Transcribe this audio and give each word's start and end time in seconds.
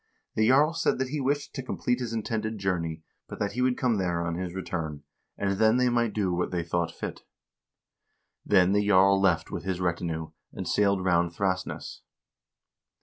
The 0.33 0.47
jarl 0.47 0.73
said 0.73 0.97
that 0.97 1.09
he 1.09 1.21
wished 1.21 1.53
to 1.53 1.61
complete 1.61 1.99
his 1.99 2.11
intended 2.11 2.57
journey, 2.57 3.03
but 3.27 3.37
that 3.37 3.51
he 3.51 3.61
would 3.61 3.77
come 3.77 3.97
there 3.99 4.25
on 4.25 4.33
his 4.33 4.55
return, 4.55 5.03
and 5.37 5.59
then 5.59 5.77
they 5.77 5.89
might 5.89 6.13
do 6.13 6.33
what 6.33 6.49
they 6.49 6.63
thought 6.63 6.89
fit. 6.91 7.21
Then 8.43 8.71
the 8.71 8.87
jarl 8.87 9.21
left 9.21 9.51
with 9.51 9.63
his 9.63 9.79
retinue, 9.79 10.31
and 10.53 10.67
sailed 10.67 11.05
round 11.05 11.33
Thrasness. 11.33 12.01